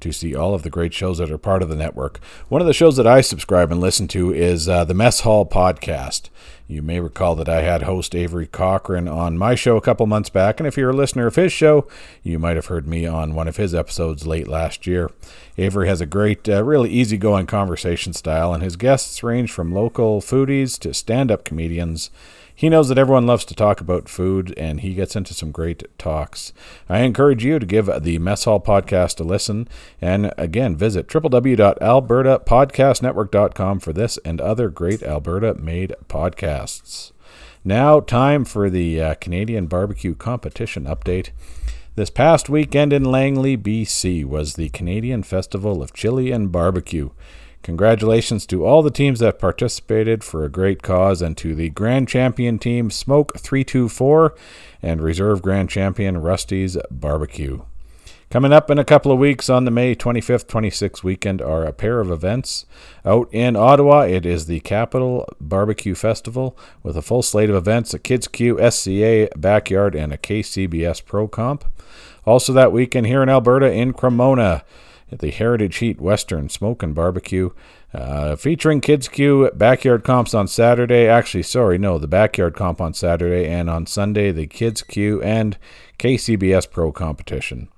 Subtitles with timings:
[0.00, 2.18] to see all of the great shows that are part of the network.
[2.48, 5.46] One of the shows that I subscribe and listen to is uh, the Mess Hall
[5.46, 6.28] Podcast.
[6.70, 10.28] You may recall that I had host Avery Cochran on my show a couple months
[10.28, 11.88] back, and if you're a listener of his show,
[12.22, 15.10] you might have heard me on one of his episodes late last year.
[15.56, 20.20] Avery has a great, uh, really easygoing conversation style, and his guests range from local
[20.20, 22.10] foodies to stand up comedians
[22.58, 25.84] he knows that everyone loves to talk about food, and he gets into some great
[25.96, 26.52] talks.
[26.88, 29.68] I encourage you to give the Mess Hall podcast a listen,
[30.00, 37.12] and again, visit www.albertapodcastnetwork.com for this and other great Alberta made podcasts.
[37.64, 41.30] Now, time for the uh, Canadian Barbecue Competition update.
[41.94, 47.10] This past weekend in Langley, BC, was the Canadian Festival of Chili and Barbecue.
[47.62, 52.08] Congratulations to all the teams that participated for a great cause and to the Grand
[52.08, 54.34] Champion team Smoke 324
[54.82, 57.62] and Reserve Grand Champion Rusty's Barbecue.
[58.30, 61.72] Coming up in a couple of weeks on the May 25th 26th weekend are a
[61.72, 62.66] pair of events.
[63.02, 67.94] Out in Ottawa, it is the Capital Barbecue Festival with a full slate of events
[67.94, 71.64] a Kids Q, SCA, Backyard, and a KCBS Pro Comp.
[72.26, 74.62] Also that weekend here in Alberta in Cremona
[75.10, 77.50] at the Heritage Heat Western Smoke and Barbecue,
[77.94, 81.06] uh, featuring Kids Q backyard comps on Saturday.
[81.06, 85.56] Actually, sorry, no, the backyard comp on Saturday, and on Sunday, the Kids Q and
[85.98, 87.68] KCBS Pro competition.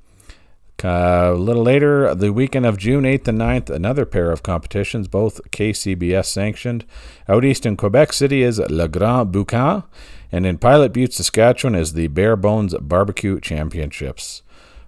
[0.82, 5.08] Uh, a little later, the weekend of June 8th and 9th, another pair of competitions,
[5.08, 6.86] both KCBS sanctioned.
[7.28, 9.84] Out east in Quebec City is Le Grand Boucan,
[10.32, 14.42] and in Pilot Butte, Saskatchewan is the Bare Bones Barbecue Championships.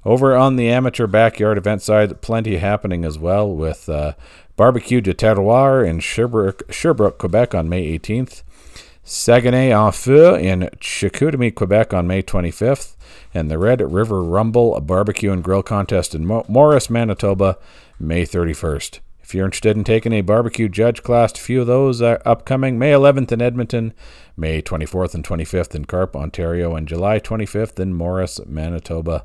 [0.05, 4.15] Over on the amateur backyard event side, plenty happening as well with uh,
[4.57, 8.43] Barbecue de Terroir in Sherbrooke, Sherbrooke, Quebec on May 18th,
[9.05, 12.97] Saguenay en Feu in Chicoutimi, Quebec on May 25th,
[13.33, 17.57] and the Red River Rumble Barbecue and Grill Contest in Mo- Morris, Manitoba,
[17.99, 18.99] May 31st.
[19.23, 22.77] If you're interested in taking a barbecue judge class, a few of those are upcoming
[22.79, 23.95] May 11th in Edmonton,
[24.37, 29.25] May 24th and 25th in Carp, Ontario, and July 25th in Morris, Manitoba.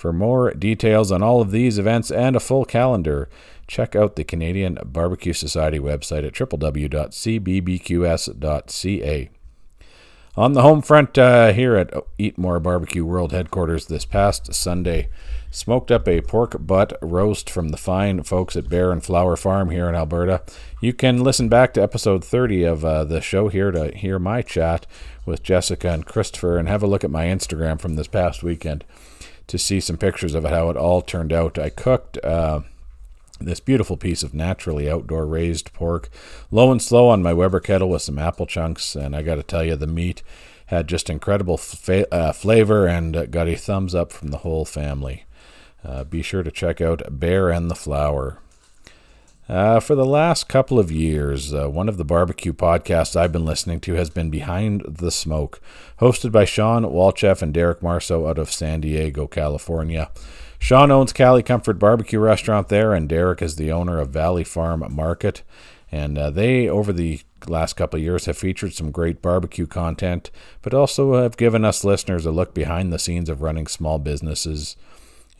[0.00, 3.28] For more details on all of these events and a full calendar,
[3.66, 6.90] check out the Canadian Barbecue Society website at www.cbbqs.ca.
[10.36, 15.10] On the home front uh, here at Eat More Barbecue World Headquarters this past Sunday,
[15.50, 19.68] smoked up a pork butt roast from the fine folks at Bear and Flower Farm
[19.68, 20.40] here in Alberta.
[20.80, 24.40] You can listen back to episode 30 of uh, the show here to hear my
[24.40, 24.86] chat
[25.26, 28.86] with Jessica and Christopher and have a look at my Instagram from this past weekend
[29.50, 31.58] to see some pictures of how it all turned out.
[31.58, 32.60] I cooked uh,
[33.40, 36.08] this beautiful piece of naturally outdoor raised pork
[36.52, 39.42] low and slow on my Weber kettle with some apple chunks, and I got to
[39.42, 40.22] tell you, the meat
[40.66, 41.60] had just incredible
[42.12, 45.24] uh, flavor and uh, got a thumbs up from the whole family.
[45.84, 48.38] Uh, be sure to check out Bear and the Flower.
[49.50, 53.44] Uh, for the last couple of years, uh, one of the barbecue podcasts I've been
[53.44, 55.60] listening to has been Behind the Smoke,
[55.98, 60.08] hosted by Shawn Walchef and Derek Marso out of San Diego, California.
[60.60, 64.84] Shawn owns Cali Comfort Barbecue Restaurant there, and Derek is the owner of Valley Farm
[64.88, 65.42] Market.
[65.90, 70.30] And uh, they, over the last couple of years, have featured some great barbecue content,
[70.62, 74.76] but also have given us listeners a look behind the scenes of running small businesses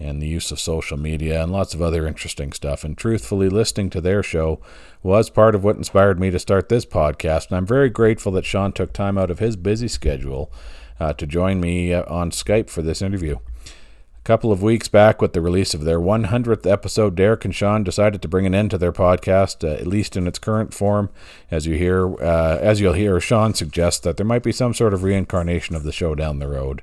[0.00, 2.82] and the use of social media and lots of other interesting stuff.
[2.82, 4.60] And truthfully, listening to their show
[5.02, 7.48] was part of what inspired me to start this podcast.
[7.48, 10.50] And I'm very grateful that Shawn took time out of his busy schedule
[10.98, 13.36] uh, to join me uh, on Skype for this interview.
[13.66, 17.82] A couple of weeks back, with the release of their 100th episode, Derek and Shawn
[17.82, 21.08] decided to bring an end to their podcast, uh, at least in its current form.
[21.50, 24.92] As you hear, uh, as you'll hear, Shawn suggests that there might be some sort
[24.92, 26.82] of reincarnation of the show down the road.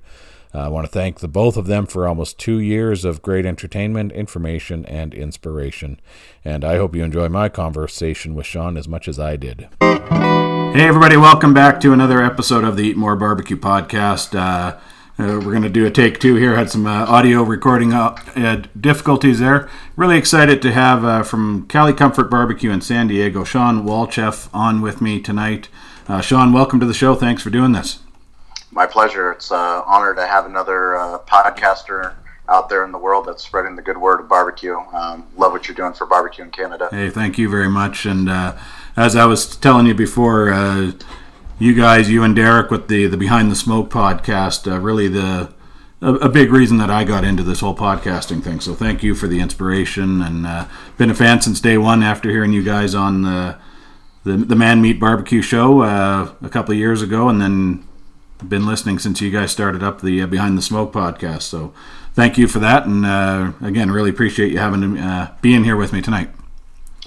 [0.54, 3.46] Uh, I want to thank the both of them for almost two years of great
[3.46, 6.00] entertainment, information, and inspiration.
[6.44, 9.68] And I hope you enjoy my conversation with Shawn as much as I did.
[9.80, 14.38] Hey, everybody, welcome back to another episode of the Eat More Barbecue podcast.
[14.38, 14.78] Uh,
[15.20, 16.56] uh, we're going to do a take two here.
[16.56, 19.68] Had some uh, audio recording uh, difficulties there.
[19.96, 24.82] Really excited to have uh, from Cali Comfort Barbecue in San Diego, Shawn Walchef, on
[24.82, 25.70] with me tonight.
[26.08, 27.16] Uh, Shawn, welcome to the show.
[27.16, 28.00] Thanks for doing this.
[28.77, 29.31] My pleasure.
[29.31, 32.13] It's an uh, honor to have another uh, podcaster
[32.47, 34.77] out there in the world that's spreading the good word of barbecue.
[34.94, 36.88] Um, love what you're doing for barbecue in Canada.
[36.91, 38.06] Hey, thank you very much.
[38.06, 38.56] And uh,
[38.95, 40.51] as I was telling you before,
[41.57, 45.51] you guys, you and Derek, with the the Behind the Smoke podcast, uh, really the
[46.00, 48.59] a, a, big reason that I got into this whole podcasting thing.
[48.59, 50.68] So thank you for the inspiration, and uh,
[51.00, 53.57] been a fan since day one after hearing you guys on the
[54.24, 57.88] the, the Man Meat Barbecue show uh, a couple of years ago, and then
[58.48, 61.44] been listening since you guys started up the uh, Behind the Smoke podcast.
[61.44, 61.74] So
[62.13, 65.94] thank you for that, and uh, again, really appreciate you having uh, being here with
[65.94, 66.30] me tonight.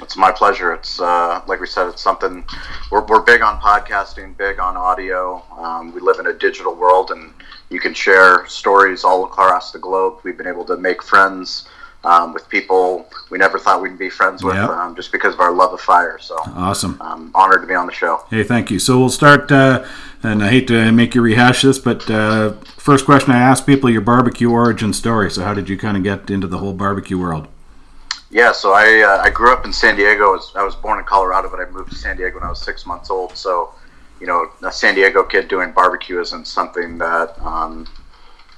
[0.00, 0.72] It's my pleasure.
[0.72, 2.44] It's uh, like we said, it's something
[2.90, 5.42] we're, we're big on podcasting, big on audio.
[5.58, 7.32] Um, we live in a digital world, and
[7.68, 10.20] you can share stories all across the globe.
[10.24, 11.68] We've been able to make friends
[12.02, 14.70] um, with people we never thought we'd be friends with, yep.
[14.70, 16.18] um, just because of our love of fire.
[16.18, 16.96] So awesome!
[17.00, 18.24] I'm honored to be on the show.
[18.30, 18.78] Hey, thank you.
[18.78, 19.86] So we'll start, uh,
[20.22, 23.88] and I hate to make you rehash this, but uh, first question I ask people:
[23.90, 25.30] your barbecue origin story.
[25.30, 27.48] So how did you kind of get into the whole barbecue world?
[28.30, 30.24] Yeah, so I uh, I grew up in San Diego.
[30.24, 32.48] I was, I was born in Colorado, but I moved to San Diego when I
[32.48, 33.36] was six months old.
[33.36, 33.74] So,
[34.20, 37.88] you know, a San Diego kid doing barbecue isn't something that um,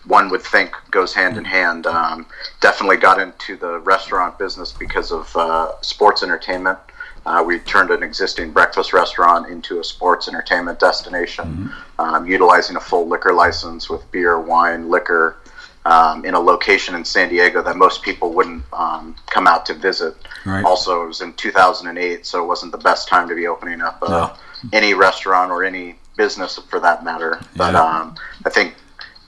[0.04, 1.86] one would think goes hand in hand.
[1.86, 2.26] Um,
[2.60, 6.78] definitely got into the restaurant business because of uh, sports entertainment.
[7.24, 12.00] Uh, we turned an existing breakfast restaurant into a sports entertainment destination, mm-hmm.
[12.00, 15.36] um, utilizing a full liquor license with beer, wine, liquor,
[15.84, 19.74] um, in a location in San Diego that most people wouldn't um, come out to
[19.74, 20.14] visit.
[20.46, 20.64] Right.
[20.64, 23.98] Also, it was in 2008, so it wasn't the best time to be opening up
[24.02, 24.68] uh, no.
[24.72, 27.40] any restaurant or any business for that matter.
[27.56, 27.82] But yeah.
[27.82, 28.14] um,
[28.44, 28.74] I think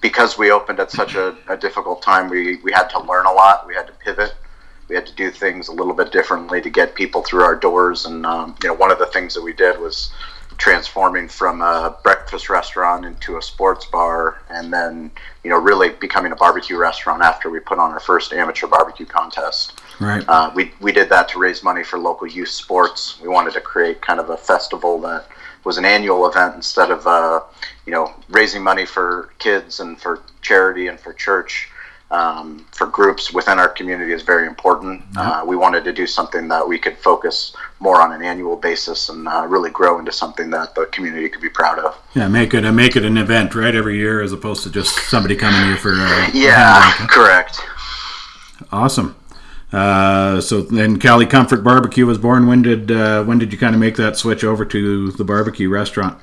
[0.00, 3.32] because we opened at such a, a, difficult time, we, we had to learn a
[3.32, 3.66] lot.
[3.66, 4.34] We had to pivot.
[4.88, 8.06] We had to do things a little bit differently to get people through our doors.
[8.06, 10.12] And um, you know, one of the things that we did was
[10.58, 15.10] transforming from a breakfast restaurant into a sports bar and then
[15.42, 19.06] you know really becoming a barbecue restaurant after we put on our first amateur barbecue
[19.06, 19.72] contest.
[20.00, 20.24] Right.
[20.28, 23.20] Uh, we, we did that to raise money for local youth sports.
[23.20, 25.28] We wanted to create kind of a festival that
[25.64, 27.40] was an annual event instead of uh,
[27.86, 31.68] you know raising money for kids and for charity and for church
[32.10, 35.02] um, for groups within our community is very important.
[35.16, 39.08] Uh, we wanted to do something that we could focus more on an annual basis
[39.08, 41.98] and uh, really grow into something that the community could be proud of.
[42.14, 44.96] Yeah, make it a, make it an event right every year as opposed to just
[45.08, 45.92] somebody coming here for.
[45.94, 47.60] Uh, yeah, correct.
[48.70, 49.16] Awesome.
[49.72, 52.46] Uh, so then Cali Comfort Barbecue was born.
[52.46, 55.68] When did uh, when did you kind of make that switch over to the barbecue
[55.68, 56.16] restaurant?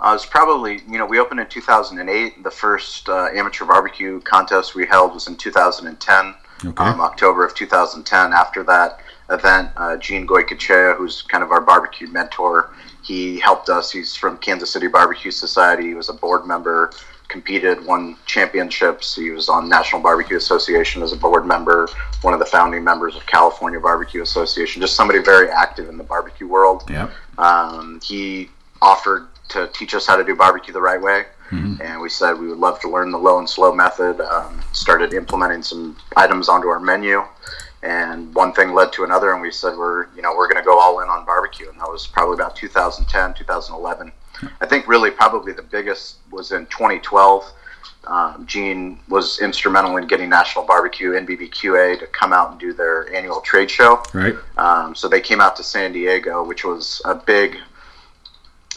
[0.00, 2.42] Uh, was probably, you know, we opened in 2008.
[2.42, 6.84] The first uh, amateur barbecue contest we held was in 2010, okay.
[6.84, 8.32] um, October of 2010.
[8.32, 12.70] After that event, uh, Gene Goycochea, who's kind of our barbecue mentor,
[13.02, 13.92] he helped us.
[13.92, 15.88] He's from Kansas City Barbecue Society.
[15.88, 16.92] He was a board member,
[17.28, 19.14] competed, won championships.
[19.14, 21.90] He was on National Barbecue Association as a board member,
[22.22, 24.80] one of the founding members of California Barbecue Association.
[24.80, 26.84] Just somebody very active in the barbecue world.
[26.88, 27.10] Yeah.
[27.36, 28.48] Um, he
[28.80, 31.24] offered to teach us how to do barbecue the right way.
[31.50, 31.82] Mm-hmm.
[31.82, 34.20] And we said we would love to learn the low and slow method.
[34.20, 37.24] Um, started implementing some items onto our menu,
[37.82, 39.32] and one thing led to another.
[39.32, 41.68] And we said we're you know we're going to go all in on barbecue.
[41.68, 44.12] And that was probably about 2010, 2011.
[44.60, 47.52] I think really probably the biggest was in 2012.
[48.06, 53.12] Um, Gene was instrumental in getting National Barbecue NBBQA to come out and do their
[53.14, 54.02] annual trade show.
[54.14, 54.34] Right.
[54.56, 57.58] Um, so they came out to San Diego, which was a big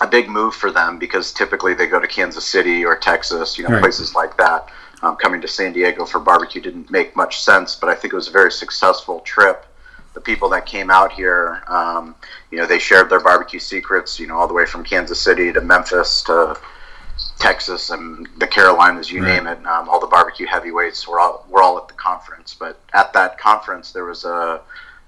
[0.04, 3.64] a big move for them because typically they go to Kansas City or Texas, you
[3.64, 3.82] know, right.
[3.82, 4.70] places like that.
[5.02, 8.16] Um, coming to San Diego for barbecue didn't make much sense, but I think it
[8.16, 9.66] was a very successful trip.
[10.14, 12.16] The people that came out here, um,
[12.52, 15.52] you know, they shared their barbecue secrets, you know, all the way from Kansas City
[15.52, 16.58] to Memphis to
[17.40, 19.44] Texas and the Carolinas, you right.
[19.44, 19.66] name it.
[19.66, 22.56] Um, all the barbecue heavyweights were all were all at the conference.
[22.58, 24.62] But at that conference, there was a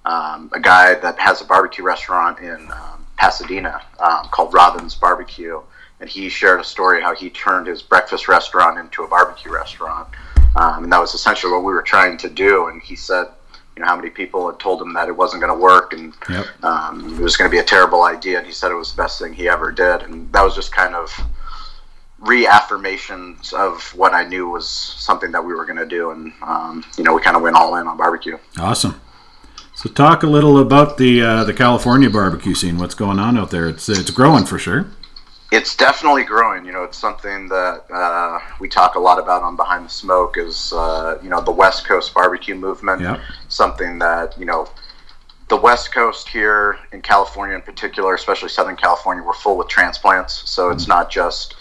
[0.05, 5.61] um, a guy that has a barbecue restaurant in um, Pasadena um, called Robin's Barbecue,
[5.99, 10.07] and he shared a story how he turned his breakfast restaurant into a barbecue restaurant,
[10.55, 12.67] um, and that was essentially what we were trying to do.
[12.67, 13.27] And he said,
[13.75, 16.13] you know, how many people had told him that it wasn't going to work and
[16.29, 16.45] yep.
[16.63, 19.01] um, it was going to be a terrible idea, and he said it was the
[19.01, 21.11] best thing he ever did, and that was just kind of
[22.21, 26.83] reaffirmations of what I knew was something that we were going to do, and um,
[26.97, 28.37] you know, we kind of went all in on barbecue.
[28.57, 28.99] Awesome.
[29.75, 32.77] So talk a little about the uh, the California barbecue scene.
[32.77, 33.67] What's going on out there?
[33.67, 34.87] It's it's growing for sure.
[35.51, 36.65] It's definitely growing.
[36.65, 40.37] You know, it's something that uh, we talk a lot about on Behind the Smoke.
[40.37, 43.01] Is uh, you know the West Coast barbecue movement.
[43.01, 43.19] Yep.
[43.49, 44.69] Something that you know
[45.49, 50.49] the West Coast here in California in particular, especially Southern California, we're full with transplants.
[50.49, 51.55] So it's not just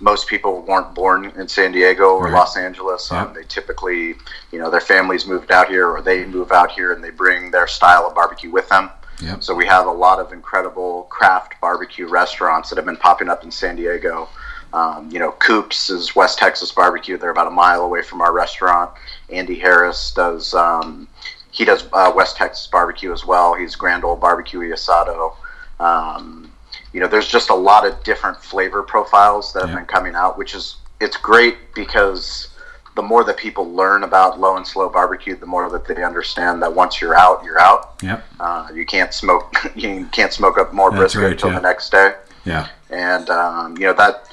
[0.00, 2.32] most people weren't born in San Diego or right.
[2.32, 3.10] Los Angeles.
[3.10, 4.14] Um, They typically,
[4.52, 7.50] you know, their families moved out here or they move out here and they bring
[7.50, 8.90] their style of barbecue with them.
[9.20, 9.42] Yep.
[9.42, 13.42] So we have a lot of incredible craft barbecue restaurants that have been popping up
[13.42, 14.28] in San Diego.
[14.72, 17.16] Um, you know, Coops is West Texas barbecue.
[17.16, 18.90] They're about a mile away from our restaurant.
[19.30, 20.54] Andy Harris does.
[20.54, 21.08] Um,
[21.50, 23.54] he does uh, West Texas barbecue as well.
[23.54, 25.34] He's Grand Old Barbecue Asado.
[25.80, 26.47] Um,
[26.92, 30.38] you know, there's just a lot of different flavor profiles that have been coming out,
[30.38, 32.48] which is it's great because
[32.96, 36.60] the more that people learn about low and slow barbecue, the more that they understand
[36.60, 37.94] that once you're out, you're out.
[38.02, 38.24] Yep.
[38.40, 39.54] Uh, you can't smoke.
[39.76, 41.60] You can't smoke up more That's brisket right, until yeah.
[41.60, 42.14] the next day.
[42.44, 42.68] Yeah.
[42.90, 44.28] And um, you know that,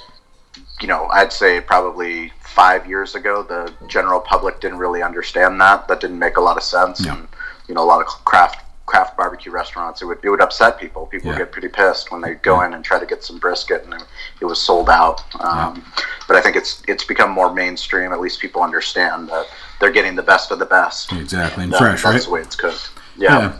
[0.82, 5.88] you know, I'd say probably five years ago, the general public didn't really understand that.
[5.88, 7.06] That didn't make a lot of sense.
[7.06, 7.18] Yeah.
[7.18, 7.28] And
[7.68, 11.06] you know, a lot of craft craft barbecue restaurants, it would it would upset people.
[11.08, 13.84] People would get pretty pissed when they go in and try to get some brisket,
[13.84, 13.94] and
[14.42, 15.24] it, was sold out.
[15.44, 15.84] Um,
[16.28, 18.12] But I think it's it's become more mainstream.
[18.14, 19.48] At least people understand that
[19.80, 21.12] they're getting the best of the best.
[21.14, 21.64] Exactly.
[21.64, 22.24] And That- fresh, that's right?
[22.24, 22.90] the way it's cooked.
[23.18, 23.40] Yeah.
[23.40, 23.54] Yeah.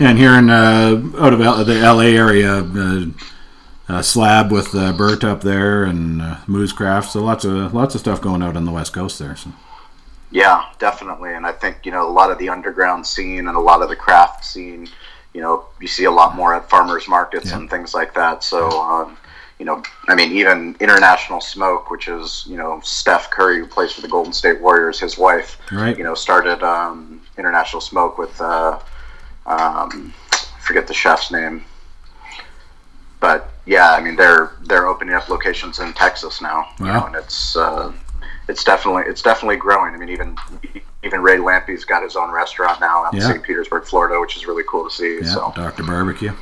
[0.00, 3.06] Yeah, and here in uh, out of L- the LA area, uh,
[3.88, 7.96] uh, Slab with uh, Burt up there and uh, Moo's Craft, so lots of lots
[7.96, 9.34] of stuff going out on the west coast there.
[9.34, 9.50] So.
[10.30, 11.32] Yeah, definitely.
[11.34, 13.88] And I think, you know, a lot of the underground scene and a lot of
[13.88, 14.86] the craft scene,
[15.32, 17.56] you know, you see a lot more at farmers markets Yeah.
[17.56, 18.44] and things like that.
[18.44, 19.16] So, um,
[19.58, 23.90] you know, I mean, even International Smoke, which is, you know, Steph Curry, who plays
[23.92, 25.96] for the Golden State Warriors, his wife, Right.
[25.96, 28.78] you know, started um, International Smoke with, uh,
[29.46, 30.12] um,
[30.60, 31.64] forget the chef's name.
[33.20, 37.16] But yeah, I mean, they're they're opening up locations in Texas now, you know, and
[37.16, 37.92] it's uh,
[38.48, 39.94] it's definitely it's definitely growing.
[39.94, 40.36] I mean, even
[41.04, 43.28] even Ray Lampe's got his own restaurant now out in Yeah.
[43.28, 43.42] St.
[43.42, 45.18] Petersburg, Florida, which is really cool to see.
[45.20, 46.32] Yeah, So, Doctor Barbecue.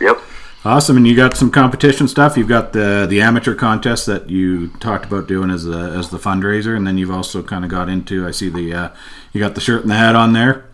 [0.00, 0.18] yep,
[0.64, 2.36] Awesome, and you got some competition stuff.
[2.36, 6.18] You've got the the amateur contest that you talked about doing as the as the
[6.18, 8.26] fundraiser, and then you've also kind of got into.
[8.26, 8.88] I see the uh,
[9.32, 10.66] you got the shirt and the hat on there.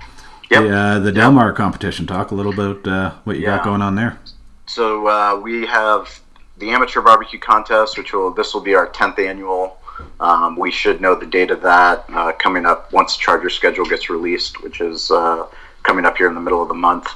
[0.50, 0.62] Yep.
[0.62, 2.06] The, uh, the Del Mar competition.
[2.06, 4.18] Talk a little about uh, what you got going on there.
[4.66, 6.20] So uh, we have
[6.58, 9.78] the amateur barbecue contest, which will this will be our tenth annual.
[10.20, 13.84] Um, we should know the date of that uh, coming up once the Charger schedule
[13.84, 15.46] gets released, which is uh,
[15.82, 17.08] coming up here in the middle of the month.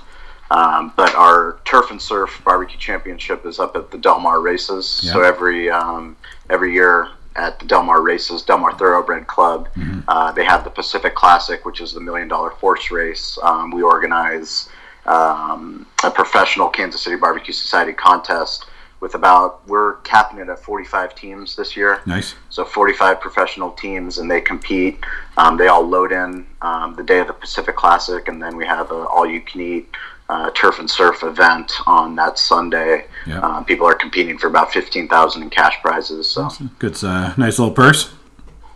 [0.51, 4.87] Um, but our turf and surf barbecue championship is up at the Del Mar races.
[5.13, 6.17] So every um,
[6.51, 9.69] every year at the Del Mar races, Del Mar Thoroughbred Club,
[10.09, 13.39] uh, they have the Pacific Classic, which is the million dollar force race.
[13.43, 14.69] Um, we organize
[15.07, 18.67] um, a professional Kansas City Barbecue Society contest
[19.01, 22.01] with about we're capping it at 45 teams this year.
[22.07, 22.35] Nice.
[22.51, 24.99] So 45 professional teams, and they compete.
[25.37, 28.67] Um, they all load in um, the day of the Pacific Classic, and then we
[28.67, 29.89] have a all-you-can-eat
[30.29, 33.07] uh, turf and surf event on that Sunday.
[33.27, 33.41] Yeah.
[33.41, 36.29] Um, people are competing for about 15,000 in cash prizes.
[36.31, 38.13] So Good, uh, nice little purse.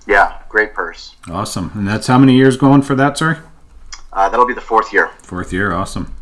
[0.06, 1.14] yeah, great purse.
[1.30, 3.44] Awesome, and that's how many years going for that, sir?
[4.12, 5.10] Uh, that'll be the fourth year.
[5.22, 5.72] Fourth year.
[5.72, 6.14] Awesome.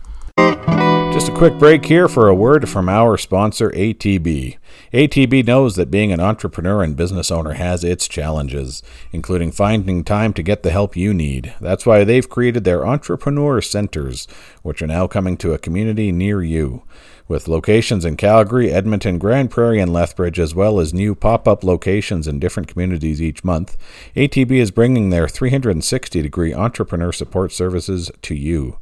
[1.22, 4.56] Just a quick break here for a word from our sponsor, ATB.
[4.92, 10.32] ATB knows that being an entrepreneur and business owner has its challenges, including finding time
[10.34, 11.54] to get the help you need.
[11.60, 14.26] That's why they've created their Entrepreneur Centers,
[14.62, 16.82] which are now coming to a community near you.
[17.28, 21.64] With locations in Calgary, Edmonton, Grande Prairie, and Lethbridge, as well as new pop up
[21.64, 23.78] locations in different communities each month,
[24.14, 28.76] ATB is bringing their 360 degree entrepreneur support services to you.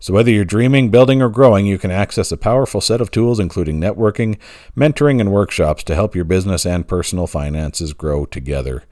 [0.00, 3.40] So, whether you're dreaming, building, or growing, you can access a powerful set of tools,
[3.40, 4.38] including networking,
[4.76, 8.84] mentoring, and workshops to help your business and personal finances grow together.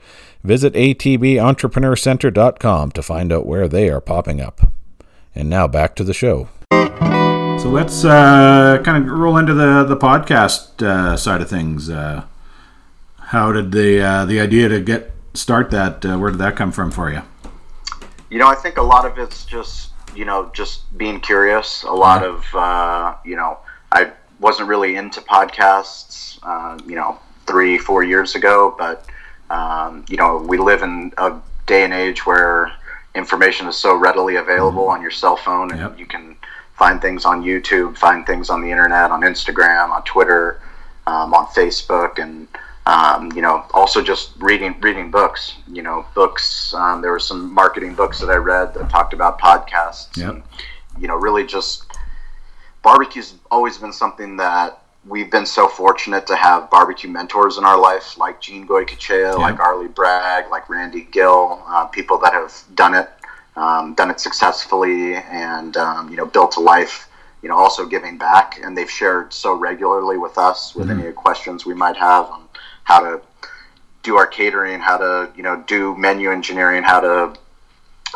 [0.44, 4.72] Visit atbentrepreneur.center.com to find out where they are popping up.
[5.34, 6.48] And now back to the show.
[6.70, 11.88] So let's uh, kind of roll into the the podcast uh, side of things.
[11.88, 12.24] Uh,
[13.18, 16.04] how did the uh, the idea to get start that?
[16.04, 17.22] Uh, where did that come from for you?
[18.30, 21.84] You know, I think a lot of it's just you know just being curious.
[21.84, 23.58] A lot of uh, you know,
[23.92, 24.10] I
[24.42, 26.38] wasn't really into podcasts.
[26.42, 29.06] Uh, you know, three four years ago, but
[29.50, 31.32] um, you know, we live in a
[31.66, 32.72] day and age where
[33.14, 35.98] information is so readily available on your cell phone, and Yep.
[35.98, 36.36] you can
[36.74, 40.60] find things on YouTube, find things on the internet, on Instagram, on Twitter,
[41.06, 42.48] um, on Facebook, and
[42.86, 45.54] um, you know, also just reading reading books.
[45.68, 46.74] You know, books.
[46.74, 50.30] Um, there were some marketing books that I read that talked about podcasts, Yep.
[50.30, 50.42] and
[50.98, 51.84] you know, really just
[52.82, 57.78] barbecue's always been something that we've been so fortunate to have barbecue mentors in our
[57.78, 62.94] life, like Gene Goycochea, like Arlie Bragg, like Randy Gill, uh, people that have done
[62.94, 63.08] it,
[63.56, 67.08] um, done it successfully, and um, you know, built a life.
[67.42, 71.66] You know, also giving back, and they've shared so regularly with us with any questions
[71.66, 72.44] we might have on
[72.84, 73.20] how to
[74.04, 77.36] do our catering, how to you know do menu engineering, how to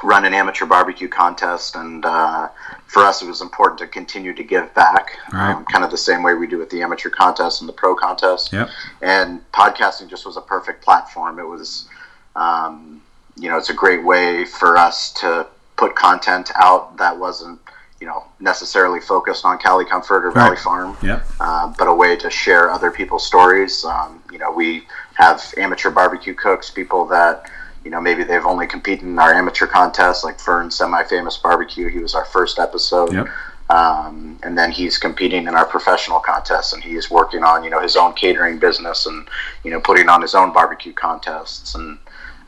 [0.02, 2.48] run an amateur barbecue contest, and uh,
[2.86, 5.52] for us, it was important to continue to give back, Right.
[5.52, 7.94] um, kind of the same way we do with the amateur contest and the pro
[7.94, 8.52] contest.
[8.52, 8.68] Yep.
[9.02, 11.38] And podcasting just was a perfect platform.
[11.38, 11.88] It was,
[12.34, 13.00] um,
[13.36, 17.58] you know, it's a great way for us to put content out that wasn't,
[18.00, 21.24] you know, necessarily focused on Cali Comfort or Valley Farm Yep.
[21.40, 23.84] uh, but a way to share other people's stories.
[23.84, 27.50] Um, you know, we have amateur barbecue cooks, people that,
[27.87, 31.88] you know, maybe they've only competed in our amateur contests, like Fern Semi Famous Barbecue.
[31.88, 33.12] He was our first episode.
[33.12, 33.28] Yep.
[33.71, 37.81] Um, and then he's competing in our professional contests and he's working on, you know,
[37.81, 39.28] his own catering business and,
[39.62, 41.76] you know, putting on his own barbecue contests.
[41.76, 41.99] And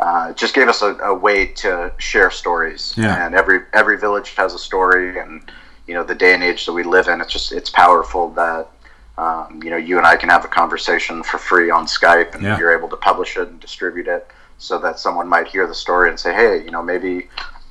[0.00, 2.94] uh, just gave us a, a way to share stories.
[2.96, 3.24] Yeah.
[3.24, 5.40] And every, every village has a story and,
[5.86, 8.68] you know, the day and age that we live in, it's just, it's powerful that,
[9.18, 12.42] um, you know, you and I can have a conversation for free on Skype, and
[12.42, 12.58] Yeah.
[12.58, 16.10] you're able to publish it and distribute it, so that someone might hear the story
[16.10, 17.28] and say, "Hey, you know, maybe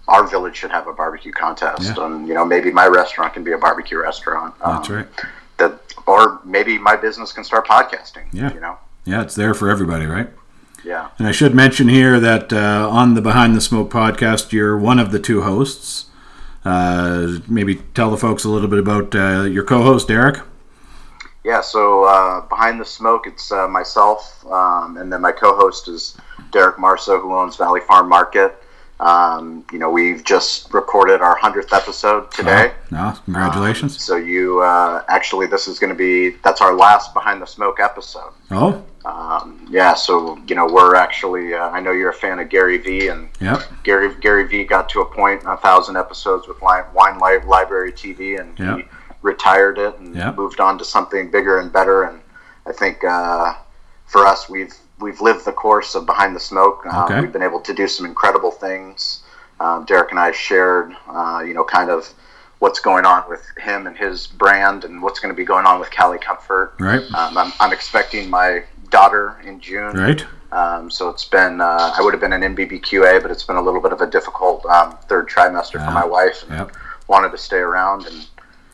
[0.07, 2.05] our village should have a barbecue contest, Yeah.
[2.05, 5.07] and you know, maybe my restaurant can be a barbecue restaurant." That's Um, right.
[5.57, 8.25] That, or maybe my business can start podcasting.
[8.31, 8.53] Yeah.
[8.53, 8.77] You know.
[9.05, 10.29] Yeah, it's there for everybody, right?
[10.83, 11.07] Yeah.
[11.17, 14.99] And I should mention here that uh, on the Behind the Smoke podcast, you're one
[14.99, 16.05] of the two hosts.
[16.63, 20.39] Uh, maybe tell the folks a little bit about uh, your co-host, Derek.
[21.43, 26.17] Yeah, so uh, behind the smoke, it's uh, myself, um, and then my co-host is
[26.51, 28.61] Derek Marso, who owns Valley Farm Market.
[28.99, 32.71] Um, you know, we've just recorded our hundredth episode today.
[32.89, 33.93] No, congratulations.
[33.95, 37.45] Um, so you uh, actually, this is going to be that's our last behind the
[37.45, 38.31] smoke episode.
[38.49, 41.53] oh, Um, yeah, so you know, we're actually.
[41.53, 43.61] Uh, I know you're a fan of Gary Vee, and yep.
[43.83, 46.85] Gary Gary Vee got to a point a thousand episodes with Wine
[47.19, 48.77] Li- Library TV, and Yeah.
[48.77, 48.83] he
[49.21, 50.31] retired it and Yeah.
[50.31, 52.01] moved on to something bigger and better.
[52.03, 52.19] And
[52.65, 53.53] I think uh,
[54.07, 56.85] for us, we've we've lived the course of Behind the Smoke.
[56.85, 57.21] Uh, Okay.
[57.21, 59.23] We've been able to do some incredible things.
[59.59, 62.11] Um, Derek and I shared, uh, you know, kind of
[62.59, 65.79] what's going on with him and his brand, and what's going to be going on
[65.79, 66.73] with Cali Comfort.
[66.79, 67.01] Right.
[67.13, 69.93] Um, I'm, I'm expecting my daughter in June.
[69.95, 70.25] Right.
[70.51, 73.61] Um, so it's been, uh, I would have been an NBBQA, but it's been a
[73.61, 76.43] little bit of a difficult um, third trimester for my wife.
[76.49, 76.71] And Yep.
[77.07, 78.25] Wanted to stay around, and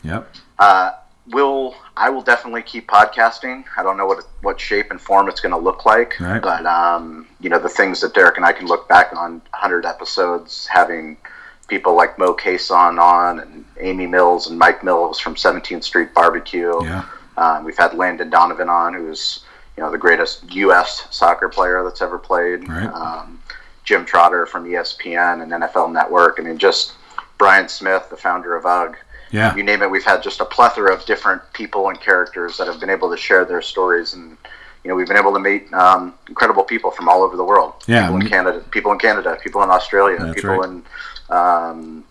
[0.02, 0.28] Yep.
[0.58, 0.90] uh,
[1.28, 3.64] will I will definitely keep podcasting.
[3.76, 6.42] I don't know what what shape and form it's going to look like, Right.
[6.42, 9.86] but um, you know the things that Derek and I can look back on 100
[9.86, 11.16] episodes, having
[11.68, 16.74] people like Moe Cason on and Amy Mills and Mike Mills from 17th Street Barbecue.
[16.84, 17.04] Yeah.
[17.38, 19.44] Um, we've had Landon Donovan on, who's
[19.76, 21.06] you know the greatest U.S.
[21.10, 22.68] soccer player that's ever played.
[22.68, 22.86] Right.
[22.88, 23.40] Um,
[23.84, 26.36] Jim Trotter from ESPN and NFL Network.
[26.38, 26.94] I mean, just
[27.38, 28.96] Brian Smith, the founder of UGG.
[29.30, 29.54] Yeah.
[29.56, 32.78] You name it, we've had just a plethora of different people and characters that have
[32.80, 34.36] been able to share their stories, and
[34.82, 37.74] you know, we've been able to meet um, incredible people from all over the world.
[37.86, 40.68] Yeah, people in Canada, people in Canada, people in Australia, That's people right.
[40.68, 40.82] in
[41.30, 42.04] um,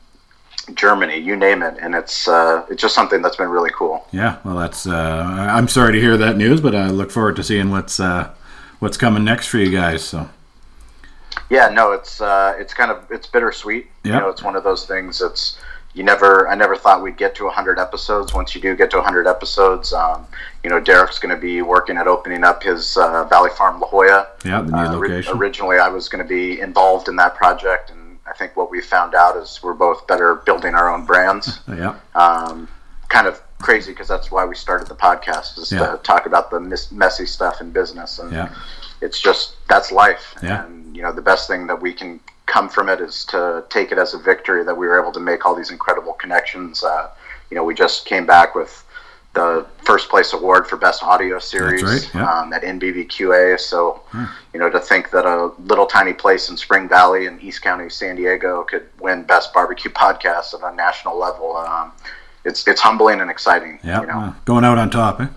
[0.74, 4.08] Germany, you name it, and it's uh, it's just something that's been really cool.
[4.12, 4.38] Yeah.
[4.44, 4.88] Well, that's.
[4.88, 8.34] Uh, I'm sorry to hear that news, but I look forward to seeing what's uh,
[8.80, 10.04] what's coming next for you guys.
[10.04, 10.30] So.
[11.50, 13.88] Yeah, no, it's uh, it's kind of it's bittersweet.
[14.04, 14.14] Yeah.
[14.14, 15.60] You know, it's one of those things that's
[15.94, 18.34] you never I never thought we'd get to 100 episodes.
[18.34, 20.26] Once you do get to 100 episodes, um,
[20.64, 23.88] you know, Derek's going to be working at opening up his uh, Valley Farm La
[23.88, 24.28] Jolla.
[24.44, 25.38] Yeah, the new Uh, location.
[25.38, 28.82] originally, I was going to be involved in that project, and I think what we
[28.82, 31.60] found out is we're both better building our own brands.
[31.68, 31.96] yeah.
[32.16, 32.68] Um,
[33.10, 35.92] kind of crazy because that's why we started the podcast is Yeah.
[35.92, 38.50] to talk about the mis- messy stuff in business and Yeah.
[39.00, 40.66] it's just that's life Yeah.
[40.66, 43.92] and you know the best thing that we can come from it is to take
[43.92, 47.10] it as a victory that we were able to make all these incredible connections uh,
[47.50, 48.84] you know we just came back with
[49.34, 52.22] the first place award for best audio series right, yeah.
[52.22, 52.46] Hmm.
[52.46, 53.60] um, at NBBQA.
[53.60, 54.02] So,
[54.54, 57.90] you know, to think that a little tiny place in Spring Valley in East County,
[57.90, 61.92] San Diego, could win best barbecue podcast at a national level, um,
[62.46, 63.80] it's it's humbling and exciting.
[63.84, 64.02] Yeah.
[64.02, 64.14] you know?
[64.14, 65.28] uh, going out on top, eh?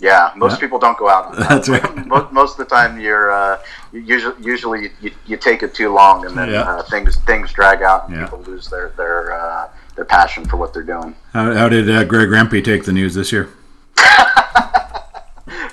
[0.00, 0.58] Yeah, most Yeah.
[0.60, 1.36] people don't go out.
[1.48, 2.06] That's right.
[2.06, 3.58] Mo- most of the time, you're uh,
[3.92, 6.62] you usually usually you, you take it too long, and then Yeah.
[6.62, 8.24] uh, things things drag out, and Yeah.
[8.24, 11.16] people lose their their uh, their passion for what they're doing.
[11.32, 13.48] How, how did uh, Greg Rempe take the news this year?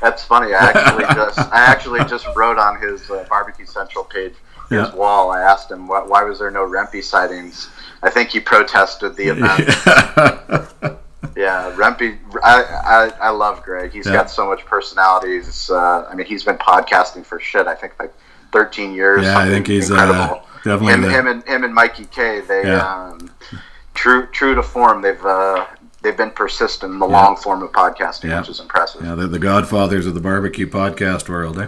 [0.01, 0.53] That's funny.
[0.53, 4.33] I actually just I actually just wrote on his uh, barbecue central page
[4.69, 5.29] his wall.
[5.29, 7.69] I asked him why, why was there no Rempe sightings.
[8.01, 10.97] I think he protested the event.
[11.35, 12.17] Yeah, Rempe.
[12.43, 12.63] I,
[13.21, 13.91] I, I love Greg.
[13.91, 14.13] He's Yeah.
[14.13, 15.35] got so much personality.
[15.35, 17.67] He's, uh, I mean, he's been podcasting for shit.
[17.67, 18.13] I think like
[18.51, 19.23] 13 years.
[19.23, 20.43] Yeah, I think he's, uh, incredible.
[20.63, 22.41] definitely him, the- him and him and Mikey K.
[22.41, 22.85] They Yeah.
[23.11, 23.29] um,
[23.93, 25.01] true true to form.
[25.01, 25.65] They've uh,
[26.01, 27.13] they've been persistent in the yeah.
[27.23, 28.39] long form of podcasting, yeah.
[28.39, 29.03] which is impressive.
[29.03, 31.67] Yeah, they're the godfathers of the barbecue podcast world, eh?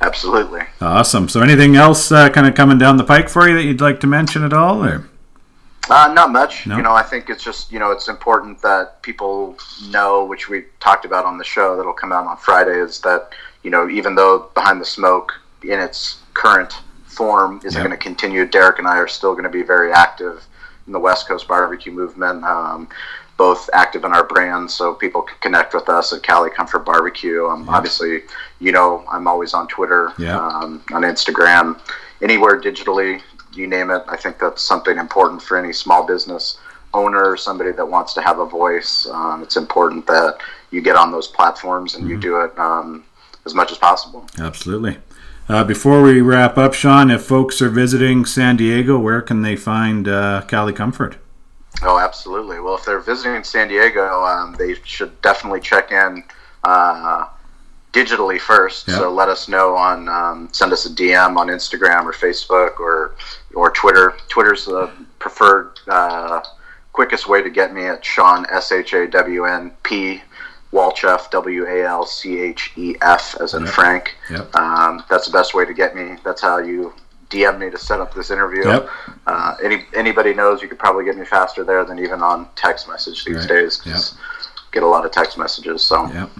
[0.00, 0.62] Absolutely.
[0.80, 1.28] Awesome.
[1.28, 4.00] So, anything else uh, kind of coming down the pike for you that you'd like
[4.00, 5.06] to mention at all, or?
[5.90, 6.66] Uh, not much.
[6.66, 6.76] No?
[6.76, 9.56] You know, I think it's just you know it's important that people
[9.90, 13.32] know, which we talked about on the show that'll come out on Friday, is that
[13.62, 15.32] you know even though behind the smoke
[15.64, 17.86] in its current form isn't yep.
[17.86, 20.44] going to continue, Derek and I are still going to be very active
[20.86, 22.44] in the West Coast barbecue movement.
[22.44, 22.88] Um,
[23.36, 27.44] both active in our brand, so people can connect with us at Cali Comfort Barbecue.
[27.46, 28.20] Um, Obviously,
[28.60, 31.80] you know, I'm always on Twitter, um, on Instagram,
[32.20, 33.20] anywhere digitally
[33.54, 34.02] you name it.
[34.08, 36.58] I think that's something important for any small business
[36.94, 39.06] owner, somebody that wants to have a voice.
[39.06, 40.38] Um, it's important that
[40.70, 42.12] you get on those platforms and mm-hmm.
[42.12, 43.04] you do it um,
[43.44, 44.26] as much as possible.
[44.38, 44.98] Absolutely.
[45.48, 49.56] Uh, before we wrap up, Shawn, if folks are visiting San Diego, where can they
[49.56, 51.16] find uh, Cali Comfort?
[51.82, 52.60] Oh, absolutely.
[52.60, 56.22] Well, if they're visiting San Diego, um, they should definitely check in.
[56.62, 57.26] Uh,
[57.92, 58.88] digitally first.
[58.88, 58.98] Yep.
[58.98, 63.14] So let us know on um, send us a DM on Instagram or Facebook or
[63.54, 64.14] or Twitter.
[64.28, 66.40] Twitter's the preferred uh,
[66.92, 70.22] quickest way to get me at Shawn S H A W N P
[70.72, 73.74] Walchef W A L C H E F as in yep.
[73.74, 74.16] Frank.
[74.30, 74.56] Yep.
[74.56, 76.16] Um, that's the best way to get me.
[76.24, 76.94] That's how you
[77.28, 78.66] DM me to set up this interview.
[78.66, 78.88] Yep.
[79.26, 82.88] Uh, any anybody knows you could probably get me faster there than even on text
[82.88, 83.48] message these right.
[83.48, 83.82] days.
[83.84, 84.00] Yep.
[84.72, 85.84] Get a lot of text messages.
[85.84, 86.06] So.
[86.06, 86.30] Yep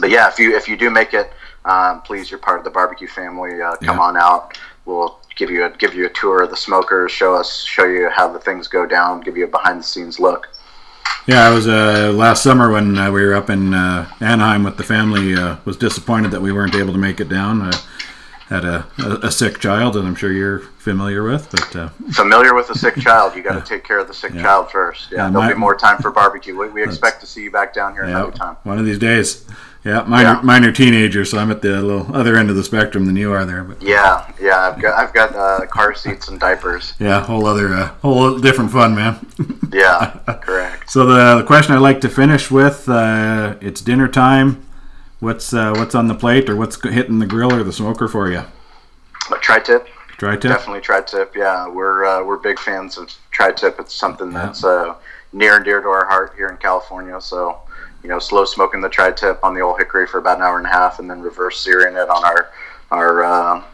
[0.00, 1.32] but yeah, if you if you do make it,
[1.64, 3.60] um, please, you're part of the barbecue family.
[3.60, 4.02] Uh, come yeah.
[4.02, 4.58] on out.
[4.84, 8.08] We'll give you a give you a tour of the smokers, show us show you
[8.10, 10.48] how the things go down, give you a behind the scenes look.
[11.26, 14.76] Yeah, I was uh, last summer when uh, we were up in uh, Anaheim with
[14.76, 15.34] the family.
[15.34, 17.62] Uh, was disappointed that we weren't able to make it down.
[17.62, 17.72] Uh,
[18.48, 21.50] had a, a, a, sick child, and I'm sure you're familiar with.
[21.50, 23.64] But uh, familiar with a sick child, you got to yeah.
[23.64, 24.42] take care of the sick yeah.
[24.42, 25.10] child first.
[25.10, 26.58] Yeah, yeah there'll my, be more time for barbecue.
[26.58, 28.56] We, we expect to see you back down here another time.
[28.64, 29.46] One of these days.
[29.84, 30.40] Yeah, minor, yeah.
[30.42, 33.44] minor teenager, so I'm at the little other end of the spectrum than you are
[33.44, 33.64] there.
[33.64, 36.94] But yeah, yeah, I've got I've got uh, car seats and diapers.
[37.00, 39.26] Yeah, whole other uh, whole different fun, man.
[39.72, 40.88] yeah, correct.
[40.88, 44.64] So the, the question I like to finish with, uh, it's dinner time.
[45.18, 48.30] What's uh, what's on the plate, or what's hitting the grill or the smoker for
[48.30, 48.44] you?
[49.32, 49.88] A tri-tip.
[50.18, 50.50] Tri-tip.
[50.52, 51.34] Definitely tri-tip.
[51.34, 53.80] Yeah, we're uh, we're big fans of tri-tip.
[53.80, 54.94] It's something that's uh,
[55.32, 57.20] near and dear to our heart here in California.
[57.20, 57.60] So
[58.02, 60.66] you know, slow smoking the tri-tip on the old hickory for about an hour and
[60.66, 62.50] a half, and then reverse searing it on our
[62.90, 63.64] our uh,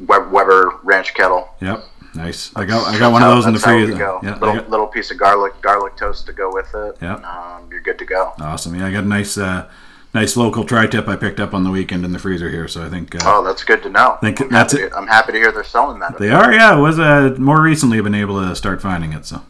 [0.00, 1.48] Weber ranch kettle.
[1.60, 2.54] Yep, nice.
[2.56, 3.96] I got I got one of those in the freezer.
[3.96, 4.70] Yeah, little, got...
[4.70, 6.96] little piece of garlic garlic toast to go with it.
[7.00, 8.32] Yeah, um, you're good to go.
[8.40, 8.74] Awesome.
[8.74, 9.36] Yeah, I got a nice.
[9.38, 9.68] Uh,
[10.14, 12.66] nice local tri-tip I picked up on the weekend in the freezer here.
[12.66, 13.14] So I think.
[13.14, 14.14] Uh, oh, that's good to know.
[14.14, 14.90] I think I'm that's it.
[14.96, 16.18] I'm happy to hear they're selling that.
[16.18, 16.76] They are, yeah.
[16.76, 19.26] It was uh, more recently been able to start finding it.
[19.26, 19.42] So.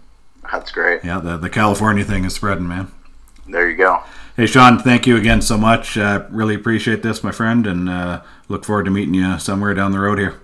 [0.50, 1.04] That's great.
[1.04, 2.90] Yeah, the the California thing is spreading, man.
[3.46, 4.02] There you go.
[4.38, 5.98] Hey, Shawn, thank you again so much.
[5.98, 9.90] Uh, really appreciate this, my friend, and uh, look forward to meeting you somewhere down
[9.90, 10.40] the road here.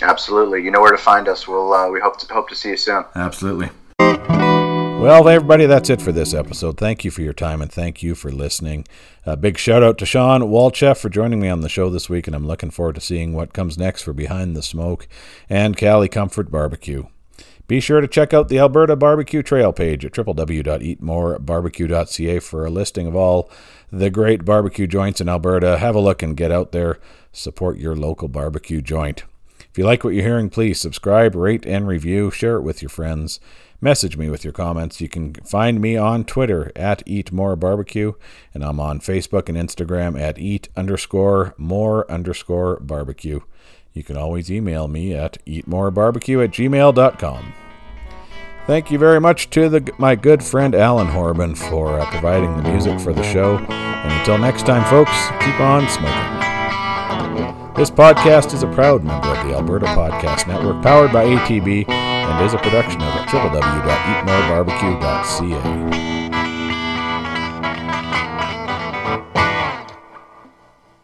[0.00, 0.62] Absolutely.
[0.62, 1.48] You know where to find us.
[1.48, 3.04] We'll uh, we hope to hope to see you soon.
[3.16, 3.70] Absolutely.
[3.98, 6.78] Well, everybody, that's it for this episode.
[6.78, 8.86] Thank you for your time and thank you for listening.
[9.26, 12.28] A big shout out to Shawn Walchef for joining me on the show this week,
[12.28, 15.08] and I'm looking forward to seeing what comes next for Behind the Smoke
[15.50, 17.06] and Cali Comfort Barbecue.
[17.68, 23.06] Be sure to check out the Alberta Barbecue Trail page at www.eatmorebarbecue.ca for a listing
[23.06, 23.50] of all
[23.90, 25.78] the great barbecue joints in Alberta.
[25.78, 26.98] Have a look and get out there.
[27.32, 29.24] Support your local barbecue joint.
[29.70, 32.30] If you like what you're hearing, please subscribe, rate, and review.
[32.30, 33.40] Share it with your friends.
[33.80, 35.00] Message me with your comments.
[35.00, 38.12] You can find me on Twitter at Eat More Barbecue,
[38.52, 43.40] and I'm on Facebook and Instagram at Eat underscore More underscore Barbecue.
[43.94, 47.52] You can always email me at eatmorebarbecue at gmail.com.
[48.66, 52.62] Thank you very much to the, my good friend Alan Horban for uh, providing the
[52.62, 53.58] music for the show.
[53.58, 56.32] And until next time, folks, keep on smoking.
[57.74, 62.46] This podcast is a proud member of the Alberta Podcast Network, powered by ATB, and
[62.46, 66.11] is a production of www.eatmorebarbecue.ca.